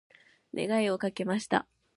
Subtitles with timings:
[0.55, 1.67] 願いをかけました。